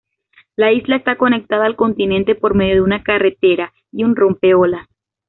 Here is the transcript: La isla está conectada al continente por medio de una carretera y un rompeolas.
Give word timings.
La 0.55 0.71
isla 0.71 0.95
está 0.95 1.15
conectada 1.15 1.67
al 1.67 1.75
continente 1.75 2.33
por 2.33 2.55
medio 2.55 2.73
de 2.73 2.81
una 2.81 3.03
carretera 3.03 3.71
y 3.91 4.03
un 4.03 4.15
rompeolas. 4.15 4.87